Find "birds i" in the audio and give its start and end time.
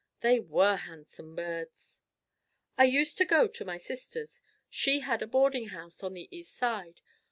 1.35-2.85